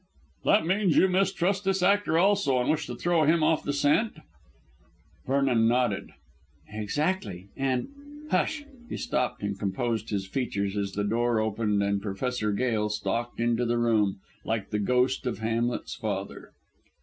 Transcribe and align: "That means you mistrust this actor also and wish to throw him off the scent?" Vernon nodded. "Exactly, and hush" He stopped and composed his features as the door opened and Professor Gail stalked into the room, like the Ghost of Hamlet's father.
"That 0.45 0.65
means 0.65 0.97
you 0.97 1.07
mistrust 1.07 1.63
this 1.63 1.83
actor 1.83 2.17
also 2.17 2.57
and 2.59 2.71
wish 2.71 2.87
to 2.87 2.95
throw 2.95 3.25
him 3.25 3.43
off 3.43 3.61
the 3.63 3.71
scent?" 3.71 4.17
Vernon 5.27 5.67
nodded. 5.67 6.09
"Exactly, 6.69 7.49
and 7.55 7.89
hush" 8.31 8.63
He 8.89 8.97
stopped 8.97 9.43
and 9.43 9.59
composed 9.59 10.09
his 10.09 10.25
features 10.25 10.75
as 10.75 10.93
the 10.93 11.03
door 11.03 11.39
opened 11.39 11.83
and 11.83 12.01
Professor 12.01 12.51
Gail 12.51 12.89
stalked 12.89 13.39
into 13.39 13.63
the 13.63 13.77
room, 13.77 14.19
like 14.43 14.71
the 14.71 14.79
Ghost 14.79 15.27
of 15.27 15.37
Hamlet's 15.37 15.93
father. 15.93 16.51